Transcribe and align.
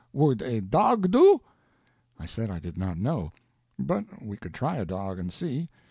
Would 0.13 0.41
a 0.41 0.61
dog 0.61 1.11
do?" 1.11 1.41
I 2.17 2.25
said 2.25 2.49
I 2.49 2.57
did 2.57 2.75
not 2.75 2.97
know, 2.97 3.31
but 3.77 4.05
we 4.23 4.35
could 4.35 4.55
try 4.55 4.77
a 4.77 4.85
dog 4.85 5.19
and 5.19 5.31
see. 5.31 5.69